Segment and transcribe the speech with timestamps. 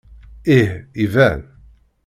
[0.57, 0.71] Ih,
[1.03, 1.39] iban.